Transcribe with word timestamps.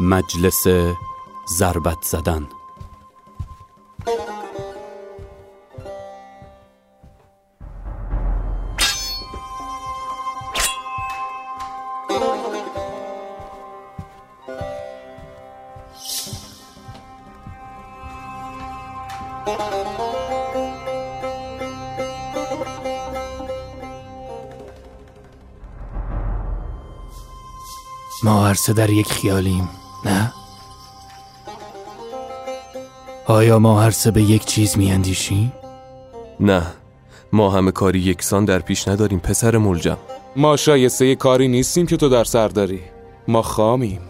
مجلس 0.00 0.66
ضربت 1.48 2.02
زدن. 2.02 2.48
ما 28.22 28.46
هر 28.46 28.54
سه 28.54 28.72
در 28.72 28.90
یک 28.90 29.12
خیالیم. 29.12 29.79
نه؟ 30.04 30.32
آیا 33.26 33.58
ما 33.58 33.80
هر 33.80 33.90
سه 33.90 34.10
به 34.10 34.22
یک 34.22 34.44
چیز 34.44 34.78
میاندیشیم؟ 34.78 35.52
نه. 36.40 36.62
ما 37.32 37.50
همه 37.50 37.70
کاری 37.70 37.98
یکسان 37.98 38.44
در 38.44 38.58
پیش 38.58 38.88
نداریم 38.88 39.18
پسر 39.18 39.56
ملجم. 39.56 39.96
ما 40.36 40.56
شایسته 40.56 41.14
کاری 41.14 41.48
نیستیم 41.48 41.86
که 41.86 41.96
تو 41.96 42.08
در 42.08 42.24
سر 42.24 42.48
داری. 42.48 42.80
ما 43.28 43.42
خامیم. 43.42 44.00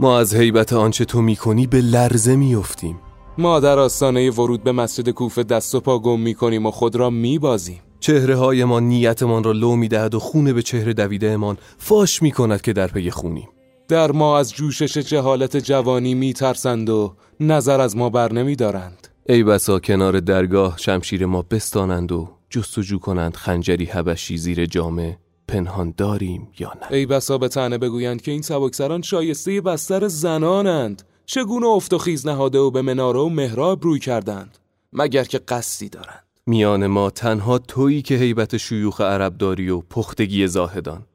ما 0.00 0.18
از 0.18 0.34
حیبت 0.34 0.72
آنچه 0.72 1.04
تو 1.04 1.22
می‌کنی 1.22 1.66
به 1.66 1.80
لرزه 1.80 2.36
میافتیم. 2.36 3.00
ما 3.38 3.60
در 3.60 3.78
آستانه 3.78 4.30
ورود 4.30 4.62
به 4.62 4.72
مسجد 4.72 5.10
کوفه 5.10 5.42
دست 5.42 5.74
و 5.74 5.80
پا 5.80 5.98
گم 5.98 6.20
می‌کنیم 6.20 6.66
و 6.66 6.70
خود 6.70 6.96
را 6.96 7.10
میبازیم. 7.10 7.80
چهره 8.00 8.36
های 8.36 8.64
ما 8.64 8.80
نیتمان 8.80 9.44
را 9.44 9.52
لو 9.52 9.76
می‌دهد 9.76 10.14
و 10.14 10.18
خونه 10.18 10.52
به 10.52 10.62
چهره 10.62 10.92
دویدهمان 10.92 11.58
فاش 11.78 12.22
می‌کند 12.22 12.60
که 12.60 12.72
در 12.72 12.86
پی 12.86 13.10
خونیم. 13.10 13.48
در 13.88 14.12
ما 14.12 14.38
از 14.38 14.52
جوشش 14.52 14.98
جهالت 14.98 15.56
جوانی 15.56 16.14
میترسند 16.14 16.90
و 16.90 17.16
نظر 17.40 17.80
از 17.80 17.96
ما 17.96 18.10
بر 18.10 18.32
نمیدارند. 18.32 19.08
ای 19.28 19.42
بسا 19.42 19.78
کنار 19.78 20.20
درگاه 20.20 20.78
شمشیر 20.78 21.26
ما 21.26 21.42
بستانند 21.42 22.12
و 22.12 22.28
جستجو 22.50 22.98
کنند 22.98 23.36
خنجری 23.36 23.84
حبشی 23.84 24.36
زیر 24.36 24.66
جامه 24.66 25.18
پنهان 25.48 25.94
داریم 25.96 26.48
یا 26.58 26.72
نه؟ 26.80 26.96
ای 26.96 27.06
بسا 27.06 27.38
به 27.38 27.48
تنه 27.48 27.78
بگویند 27.78 28.22
که 28.22 28.30
این 28.30 28.42
سبکسران 28.42 29.02
شایسته 29.02 29.60
بستر 29.60 30.08
زنانند. 30.08 31.02
چگونه 31.26 31.66
افت 31.66 31.92
و 31.92 31.98
خیز 31.98 32.26
نهاده 32.26 32.58
و 32.58 32.70
به 32.70 32.82
مناره 32.82 33.20
و 33.20 33.28
محراب 33.28 33.84
روی 33.84 33.98
کردند؟ 33.98 34.58
مگر 34.92 35.24
که 35.24 35.38
قصدی 35.38 35.88
دارند. 35.88 36.24
میان 36.46 36.86
ما 36.86 37.10
تنها 37.10 37.58
تویی 37.58 38.02
که 38.02 38.14
هیبت 38.14 38.56
شیوخ 38.56 39.00
عرب 39.00 39.38
داری 39.38 39.70
و 39.70 39.80
پختگی 39.80 40.46
زاهدان. 40.46 41.06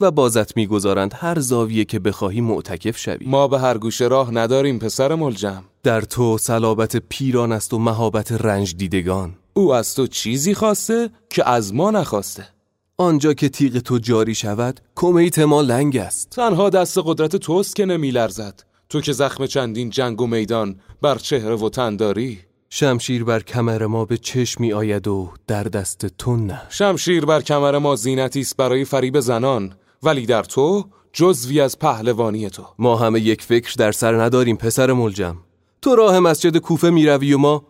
و 0.00 0.10
بازت 0.10 0.56
می‌گذارند 0.56 1.14
هر 1.16 1.38
زاویه 1.38 1.84
که 1.84 1.98
بخواهی 1.98 2.40
معتکف 2.40 2.98
شوی. 2.98 3.26
ما 3.26 3.48
به 3.48 3.58
هر 3.58 3.78
گوشه 3.78 4.06
راه 4.06 4.34
نداریم 4.34 4.78
پسر 4.78 5.14
ملجم. 5.14 5.64
در 5.82 6.00
تو 6.00 6.38
صلابت 6.38 6.96
پیران 6.96 7.52
است 7.52 7.74
و 7.74 7.78
مهابت 7.78 8.32
رنج 8.32 8.76
دیدگان. 8.76 9.34
او 9.54 9.74
از 9.74 9.94
تو 9.94 10.06
چیزی 10.06 10.54
خواسته 10.54 11.10
که 11.30 11.48
از 11.48 11.74
ما 11.74 11.90
نخواسته. 11.90 12.48
آنجا 12.96 13.34
که 13.34 13.48
تیغ 13.48 13.78
تو 13.78 13.98
جاری 13.98 14.34
شود 14.34 14.80
کمیت 14.96 15.38
ما 15.38 15.60
لنگ 15.60 15.96
است. 15.96 16.30
تنها 16.30 16.70
دست 16.70 16.98
قدرت 17.04 17.36
توست 17.36 17.76
که 17.76 17.84
نمیلرزد. 17.84 18.64
تو 18.88 19.00
که 19.00 19.12
زخم 19.12 19.46
چندین 19.46 19.90
جنگ 19.90 20.20
و 20.20 20.26
میدان 20.26 20.80
بر 21.02 21.18
چهره 21.18 21.56
و 21.56 21.68
تن 21.68 21.96
داری. 21.96 22.38
شمشیر 22.70 23.24
بر 23.24 23.40
کمر 23.40 23.86
ما 23.86 24.04
به 24.04 24.16
چشم 24.16 24.62
می 24.62 24.72
آید 24.72 25.08
و 25.08 25.30
در 25.46 25.64
دست 25.64 26.06
تو 26.06 26.36
نه. 26.36 26.62
شمشیر 26.68 27.24
بر 27.24 27.40
کمر 27.40 27.78
ما 27.78 27.96
زینتی 27.96 28.40
است 28.40 28.56
برای 28.56 28.84
فریب 28.84 29.20
زنان. 29.20 29.74
ولی 30.02 30.26
در 30.26 30.42
تو 30.42 30.84
جزوی 31.12 31.60
از 31.60 31.78
پهلوانی 31.78 32.50
تو. 32.50 32.66
ما 32.78 32.96
همه 32.96 33.20
یک 33.20 33.42
فکر 33.42 33.74
در 33.78 33.92
سر 33.92 34.22
نداریم 34.22 34.56
پسر 34.56 34.92
ملجم. 34.92 35.36
تو 35.82 35.96
راه 35.96 36.20
مسجد 36.20 36.56
کوفه 36.56 36.90
می 36.90 37.06
روی 37.06 37.32
و 37.32 37.38
ما 37.38 37.64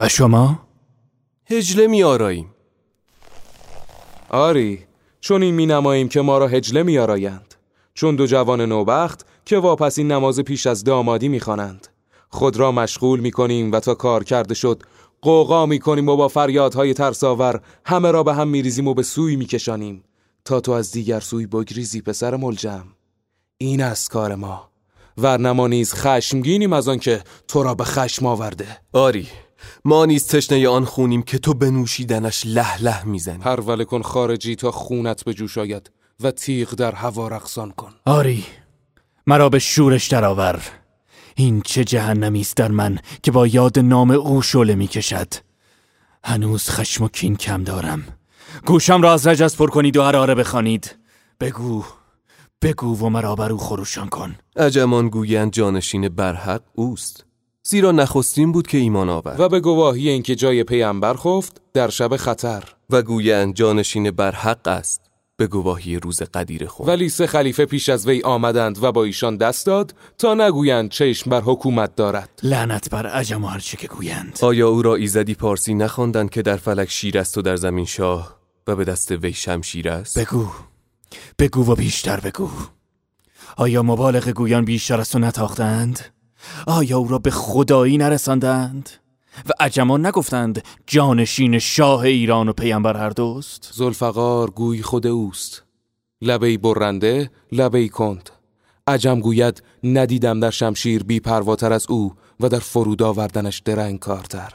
و 0.00 0.08
شما؟ 0.08 0.58
هجله 1.50 1.86
می 1.86 2.02
آراییم 2.02 2.54
آری 4.30 4.84
چون 5.20 5.42
این 5.42 5.54
می 5.54 5.66
نماییم 5.66 6.08
که 6.08 6.20
ما 6.20 6.38
را 6.38 6.48
هجله 6.48 6.82
می 6.82 6.98
آرایند 6.98 7.54
چون 7.94 8.16
دو 8.16 8.26
جوان 8.26 8.60
نوبخت 8.60 9.26
که 9.44 9.58
واپسین 9.58 10.12
نماز 10.12 10.40
پیش 10.40 10.66
از 10.66 10.84
دامادی 10.84 11.28
می 11.28 11.40
خوانند. 11.40 11.88
خود 12.28 12.56
را 12.56 12.72
مشغول 12.72 13.20
می 13.20 13.30
کنیم 13.30 13.72
و 13.72 13.80
تا 13.80 13.94
کار 13.94 14.24
کرده 14.24 14.54
شد 14.54 14.82
قوقا 15.22 15.66
می 15.66 15.78
کنیم 15.78 16.08
و 16.08 16.16
با 16.16 16.28
فریادهای 16.28 16.94
ترساور 16.94 17.60
همه 17.84 18.10
را 18.10 18.22
به 18.22 18.34
هم 18.34 18.48
می 18.48 18.62
ریزیم 18.62 18.88
و 18.88 18.94
به 18.94 19.02
سوی 19.02 19.36
می 19.36 19.46
کشانیم 19.46 20.04
تا 20.44 20.60
تو 20.60 20.72
از 20.72 20.92
دیگر 20.92 21.20
سوی 21.20 21.46
بگریزی 21.46 22.00
پسر 22.00 22.36
ملجم. 22.36 22.84
این 23.58 23.82
است 23.82 24.10
کار 24.10 24.34
ما. 24.34 24.70
ورنما 25.18 25.68
نیز 25.68 25.94
خشمگینیم 25.94 26.72
از 26.72 26.88
آنکه 26.88 27.24
تو 27.48 27.62
را 27.62 27.74
به 27.74 27.84
خشم 27.84 28.26
آورده. 28.26 28.78
آری 28.92 29.28
ما 29.84 30.06
نیز 30.06 30.26
تشنه 30.26 30.68
آن 30.68 30.84
خونیم 30.84 31.22
که 31.22 31.38
تو 31.38 31.54
بنوشیدنش 31.54 32.42
له 32.46 32.82
له 32.82 33.04
می‌زنی. 33.04 33.38
پروله 33.38 33.84
کن 33.84 34.02
خارجی 34.02 34.56
تا 34.56 34.70
خونت 34.70 35.24
به 35.24 35.34
جوش 35.34 35.58
آید 35.58 35.90
و 36.20 36.30
تیغ 36.30 36.74
در 36.74 36.92
هوا 36.92 37.28
رقصان 37.28 37.70
کن. 37.70 37.94
آری 38.06 38.44
مرا 39.26 39.48
به 39.48 39.58
شورش 39.58 40.08
درآور. 40.08 40.62
این 41.34 41.62
چه 41.64 41.84
جهنمی 41.84 42.40
است 42.40 42.56
در 42.56 42.70
من 42.70 42.98
که 43.22 43.30
با 43.30 43.46
یاد 43.46 43.78
نام 43.78 44.10
او 44.10 44.42
شعله 44.42 44.74
می‌کشد. 44.74 45.34
هنوز 46.24 46.70
خشم 46.70 47.04
و 47.04 47.08
کین 47.08 47.36
کم 47.36 47.64
دارم. 47.64 48.04
گوشم 48.66 49.02
را 49.02 49.12
از 49.12 49.26
رجز 49.26 49.56
پر 49.56 49.70
کنید 49.70 49.96
و 49.96 50.02
هراره 50.02 50.34
بخوانید. 50.34 50.96
بگو 51.40 51.84
بگو 52.62 53.06
و 53.06 53.08
مرا 53.08 53.34
بر 53.34 53.52
او 53.52 53.58
خروشان 53.58 54.08
کن. 54.08 54.34
عجمان 54.56 55.08
گویند 55.08 55.52
جانشین 55.52 56.08
برحق 56.08 56.62
اوست. 56.74 57.24
زیرا 57.62 57.92
نخستین 57.92 58.52
بود 58.52 58.66
که 58.66 58.78
ایمان 58.78 59.08
آورد. 59.08 59.40
و 59.40 59.48
به 59.48 59.60
گواهی 59.60 60.08
اینکه 60.08 60.34
جای 60.34 60.64
پیامبر 60.64 61.14
خفت 61.14 61.60
در 61.72 61.88
شب 61.88 62.16
خطر. 62.16 62.64
و 62.90 63.02
گویند 63.02 63.54
جانشین 63.54 64.10
برحق 64.10 64.68
است. 64.68 65.00
به 65.36 65.46
گواهی 65.46 65.96
روز 65.96 66.22
قدیر 66.22 66.66
خود. 66.66 66.88
ولی 66.88 67.08
سه 67.08 67.26
خلیفه 67.26 67.66
پیش 67.66 67.88
از 67.88 68.08
وی 68.08 68.22
آمدند 68.22 68.84
و 68.84 68.92
با 68.92 69.04
ایشان 69.04 69.36
دست 69.36 69.66
داد 69.66 69.94
تا 70.18 70.34
نگویند 70.34 70.90
چشم 70.90 71.30
بر 71.30 71.40
حکومت 71.40 71.96
دارد. 71.96 72.40
لعنت 72.42 72.90
بر 72.90 73.06
عجم 73.06 73.44
و 73.44 73.46
هرچه 73.46 73.76
که 73.76 73.88
گویند. 73.88 74.38
آیا 74.42 74.68
او 74.68 74.82
را 74.82 74.94
ایزدی 74.94 75.34
پارسی 75.34 75.74
نخواندند 75.74 76.30
که 76.30 76.42
در 76.42 76.56
فلک 76.56 76.90
شیر 76.90 77.18
است 77.18 77.38
و 77.38 77.42
در 77.42 77.56
زمین 77.56 77.84
شاه؟ 77.84 78.41
و 78.66 78.76
به 78.76 78.84
دست 78.84 79.10
وی 79.10 79.32
شمشیر 79.32 79.88
است؟ 79.88 80.18
بگو. 80.18 80.48
بگو 81.38 81.72
و 81.72 81.74
بیشتر 81.74 82.20
بگو. 82.20 82.50
آیا 83.56 83.82
مبالغ 83.82 84.28
گویان 84.28 84.64
بیشتر 84.64 85.00
از 85.00 85.10
تو 85.10 85.18
نتاختند؟ 85.18 86.00
آیا 86.66 86.98
او 86.98 87.08
را 87.08 87.18
به 87.18 87.30
خدایی 87.30 87.98
نرساندند؟ 87.98 88.90
و 89.46 89.50
عجمان 89.60 90.06
نگفتند 90.06 90.64
جانشین 90.86 91.58
شاه 91.58 92.00
ایران 92.00 92.48
و 92.48 92.52
پیامبر 92.52 92.96
هر 92.96 93.10
دوست؟ 93.10 93.70
زلفقار 93.74 94.50
گوی 94.50 94.82
خود 94.82 95.06
اوست. 95.06 95.62
لبه 96.22 96.58
برنده 96.58 97.30
لبه 97.52 97.88
کند. 97.88 98.30
عجم 98.86 99.20
گوید 99.20 99.62
ندیدم 99.84 100.40
در 100.40 100.50
شمشیر 100.50 101.02
بی 101.02 101.20
پرواتر 101.20 101.72
از 101.72 101.86
او 101.88 102.14
و 102.40 102.48
در 102.48 102.58
فرود 102.58 103.02
آوردنش 103.02 103.58
درنگ 103.58 103.98
کارتر 103.98 104.52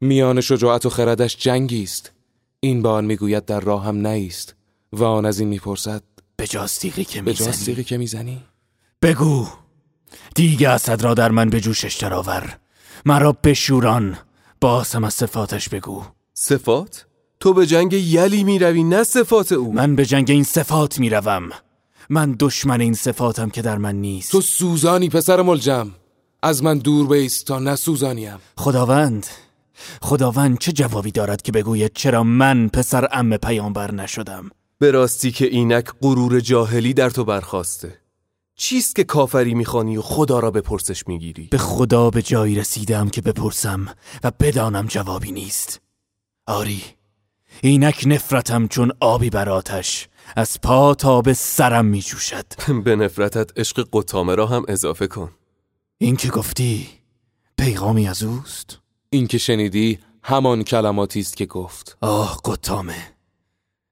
میان 0.00 0.40
شجاعت 0.40 0.86
و 0.86 0.90
خردش 0.90 1.36
جنگی 1.36 1.82
است. 1.82 2.12
این 2.64 2.82
به 2.82 2.88
آن 2.88 3.04
می‌گوید 3.04 3.44
در 3.44 3.60
راهم 3.60 4.06
نیست 4.06 4.54
و 4.92 5.04
آن 5.04 5.26
از 5.26 5.40
این 5.40 5.48
می‌پرسد 5.48 6.02
به 6.36 6.46
جاستیقی 6.46 7.04
که 7.04 7.22
به 7.22 7.30
می‌زنی. 7.30 7.46
جاستیقی 7.46 7.84
که 7.84 7.98
می‌زنی؟ 7.98 8.42
بگو. 9.02 9.46
دیگه 10.34 10.68
اسد 10.68 11.02
را 11.02 11.14
در 11.14 11.30
من 11.30 11.50
به 11.50 11.60
جوشش 11.60 11.96
درآور. 11.96 12.58
مرا 13.06 13.32
بشوران. 13.32 14.18
باسم 14.60 15.04
از 15.04 15.14
صفاتش 15.14 15.68
بگو. 15.68 16.02
صفات؟ 16.34 17.06
تو 17.40 17.52
به 17.52 17.66
جنگ 17.66 17.92
یلی 17.92 18.44
می‌روی 18.44 18.82
نه 18.82 19.04
صفات 19.04 19.52
او. 19.52 19.72
من 19.72 19.96
به 19.96 20.06
جنگ 20.06 20.30
این 20.30 20.44
صفات 20.44 20.98
می‌روم. 20.98 21.50
من 22.10 22.36
دشمن 22.38 22.80
این 22.80 22.94
صفاتم 22.94 23.50
که 23.50 23.62
در 23.62 23.78
من 23.78 23.94
نیست. 23.94 24.32
تو 24.32 24.40
سوزانی 24.40 25.08
پسر 25.08 25.42
ملجم. 25.42 25.90
از 26.42 26.62
من 26.62 26.78
دور 26.78 27.06
بیست 27.06 27.46
تا 27.46 27.58
نسوزانیم 27.58 28.38
خداوند 28.56 29.26
خداوند 30.02 30.58
چه 30.58 30.72
جوابی 30.72 31.10
دارد 31.10 31.42
که 31.42 31.52
بگوید 31.52 31.92
چرا 31.94 32.24
من 32.24 32.68
پسر 32.68 33.08
ام 33.12 33.36
پیامبر 33.36 33.94
نشدم؟ 33.94 34.50
به 34.78 34.90
راستی 34.90 35.32
که 35.32 35.46
اینک 35.46 35.86
غرور 36.02 36.40
جاهلی 36.40 36.94
در 36.94 37.10
تو 37.10 37.24
برخواسته 37.24 37.98
چیست 38.56 38.96
که 38.96 39.04
کافری 39.04 39.54
می‌خوانی 39.54 39.96
و 39.96 40.02
خدا 40.02 40.38
را 40.38 40.50
به 40.50 40.60
پرسش 40.60 41.08
می‌گیری؟ 41.08 41.48
به 41.50 41.58
خدا 41.58 42.10
به 42.10 42.22
جایی 42.22 42.54
رسیدم 42.54 43.08
که 43.08 43.20
بپرسم 43.20 43.94
و 44.24 44.32
بدانم 44.40 44.86
جوابی 44.86 45.32
نیست. 45.32 45.80
آری 46.46 46.82
اینک 47.60 48.02
نفرتم 48.06 48.68
چون 48.68 48.92
آبی 49.00 49.30
بر 49.30 49.48
آتش. 49.48 50.08
از 50.36 50.60
پا 50.60 50.94
تا 50.94 51.20
به 51.20 51.34
سرم 51.34 51.84
می 51.84 52.02
جوشد 52.02 52.46
به 52.84 52.96
نفرتت 52.96 53.58
عشق 53.58 53.88
قطامه 53.92 54.34
را 54.34 54.46
هم 54.46 54.64
اضافه 54.68 55.06
کن. 55.06 55.30
این 55.98 56.16
که 56.16 56.28
گفتی 56.28 56.88
پیغامی 57.58 58.08
از 58.08 58.22
اوست؟ 58.22 58.81
این 59.14 59.26
که 59.26 59.38
شنیدی 59.38 59.98
همان 60.22 60.62
کلماتی 60.62 61.20
است 61.20 61.36
که 61.36 61.46
گفت. 61.46 61.98
آه 62.00 62.40
قطامه 62.44 63.14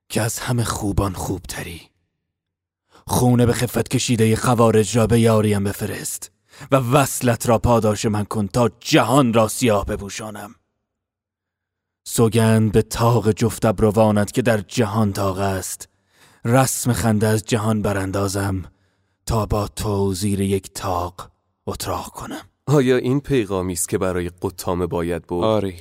که 0.09 0.23
از 0.23 0.39
همه 0.39 0.65
خوبان 0.65 1.13
خوبتری. 1.13 1.83
خونه 3.07 3.47
به 3.47 3.53
خفت 3.53 3.89
کشیده 3.89 4.37
خوارج 4.37 4.97
را 4.97 5.07
به 5.07 5.21
یاریم 5.21 5.65
بفرست 5.65 6.33
و 6.73 6.77
وصلت 6.77 7.49
را 7.49 7.59
پاداش 7.59 8.05
من 8.07 8.25
کن 8.25 8.47
تا 8.47 8.71
جهان 8.81 9.33
را 9.33 9.49
سیاه 9.49 9.85
بپوشانم. 9.85 10.55
سوگند 12.05 12.73
به 12.73 12.83
تاق 12.83 13.31
جفت 13.31 13.65
ابروانت 13.65 14.33
که 14.33 14.43
در 14.43 14.61
جهان 14.61 15.13
تاق 15.13 15.39
است. 15.39 15.89
رسم 16.45 16.93
خنده 16.93 17.27
از 17.27 17.45
جهان 17.45 17.83
براندازم 17.83 18.63
تا 19.27 19.47
با 19.47 19.69
تو 19.69 20.15
زیر 20.15 20.41
یک 20.41 20.71
تاق 20.75 21.31
اتراق 21.67 22.07
کنم. 22.07 22.50
آیا 22.71 22.97
این 22.97 23.21
پیغامی 23.21 23.73
است 23.73 23.89
که 23.89 23.99
برای 23.99 24.31
قطامه 24.43 24.87
باید 24.87 25.23
بود؟ 25.23 25.45
آری. 25.45 25.75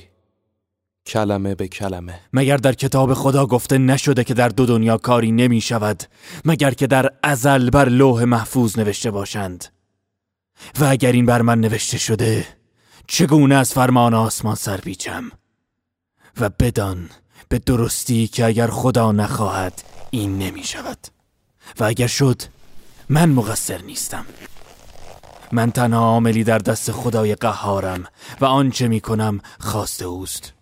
کلمه 1.06 1.54
به 1.54 1.68
کلمه. 1.68 2.20
مگر 2.32 2.56
در 2.56 2.72
کتاب 2.72 3.14
خدا 3.14 3.46
گفته 3.46 3.78
نشده 3.78 4.24
که 4.24 4.34
در 4.34 4.48
دو 4.48 4.66
دنیا 4.66 4.96
کاری 4.96 5.32
نمی 5.32 5.60
شود؟ 5.60 6.02
مگر 6.44 6.70
که 6.70 6.86
در 6.86 7.12
ازل 7.22 7.70
بر 7.70 7.88
لوح 7.88 8.24
محفوظ 8.24 8.78
نوشته 8.78 9.10
باشند؟ 9.10 9.64
و 10.80 10.84
اگر 10.84 11.12
این 11.12 11.26
بر 11.26 11.42
من 11.42 11.60
نوشته 11.60 11.98
شده 11.98 12.46
چگونه 13.06 13.54
از 13.54 13.72
فرمان 13.72 14.14
آسمان 14.14 14.54
سر 14.54 14.76
بیچم؟ 14.76 15.30
و 16.40 16.48
بدان 16.48 17.10
به 17.48 17.58
درستی 17.58 18.26
که 18.26 18.44
اگر 18.44 18.66
خدا 18.66 19.12
نخواهد 19.12 19.82
این 20.10 20.38
نمی 20.38 20.64
شود. 20.64 20.98
و 21.80 21.84
اگر 21.84 22.06
شد 22.06 22.42
من 23.08 23.28
مقصر 23.28 23.82
نیستم. 23.82 24.26
من 25.52 25.70
تنها 25.70 26.00
عاملی 26.00 26.44
در 26.44 26.58
دست 26.58 26.92
خدای 26.92 27.34
قهارم 27.34 28.04
و 28.40 28.44
آنچه 28.44 28.88
می 28.88 29.00
کنم 29.00 29.40
خواست 29.60 30.02
اوست. 30.02 30.52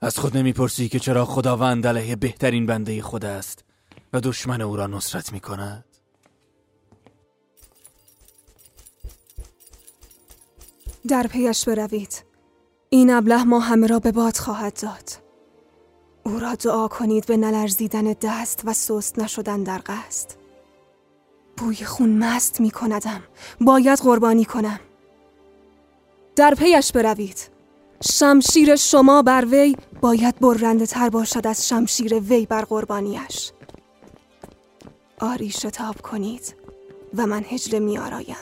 از 0.00 0.18
خود 0.18 0.36
نمی‌پرسی 0.36 0.88
که 0.88 0.98
چرا 0.98 1.24
خداوند 1.24 1.86
علیه 1.86 2.16
بهترین 2.16 2.66
بنده 2.66 3.02
خود 3.02 3.24
است 3.24 3.64
و 4.12 4.20
دشمن 4.20 4.60
او 4.60 4.76
را 4.76 4.86
نصرت 4.86 5.32
می 5.32 5.40
کند 5.40 5.84
در 11.08 11.26
پیش 11.26 11.68
بروید. 11.68 12.24
این 12.88 13.10
ابله 13.10 13.44
ما 13.44 13.60
همه 13.60 13.86
را 13.86 13.98
به 13.98 14.12
باد 14.12 14.36
خواهد 14.36 14.80
داد. 14.82 15.10
او 16.22 16.38
را 16.38 16.54
دعا 16.54 16.88
کنید 16.88 17.26
به 17.26 17.36
نلرزیدن 17.36 18.14
دست 18.22 18.62
و 18.64 18.72
سست 18.72 19.18
نشدن 19.18 19.62
در 19.62 19.80
قصد. 19.86 20.41
بوی 21.62 21.84
خون 21.84 22.18
مست 22.18 22.60
می 22.60 22.70
کندم. 22.70 23.22
باید 23.60 23.98
قربانی 23.98 24.44
کنم. 24.44 24.80
در 26.36 26.54
پیش 26.54 26.92
بروید. 26.92 27.36
شمشیر 28.12 28.76
شما 28.76 29.22
بر 29.22 29.44
وی 29.44 29.76
باید 30.00 30.38
برنده 30.40 30.86
تر 30.86 31.08
باشد 31.08 31.46
از 31.46 31.68
شمشیر 31.68 32.14
وی 32.14 32.46
بر 32.46 32.62
قربانیش. 32.62 33.52
آری 35.20 35.50
شتاب 35.50 36.00
کنید 36.00 36.56
و 37.16 37.26
من 37.26 37.44
هجله 37.48 37.78
می 37.78 37.98
آرایم 37.98 38.36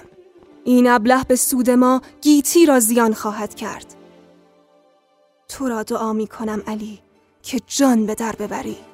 این 0.65 0.87
ابله 0.89 1.25
به 1.25 1.37
سود 1.37 1.71
ما 1.71 2.01
گیتی 2.21 2.67
را 2.67 2.81
زیان 2.81 3.15
خواهد 3.15 3.55
کرد. 3.55 3.95
تو 5.49 5.69
را 5.69 5.83
دعا 5.83 6.13
می 6.13 6.27
کنم 6.27 6.63
علی 6.67 7.01
که 7.43 7.61
جان 7.67 8.07
به 8.07 8.15
در 8.15 8.33
ببری. 8.33 8.90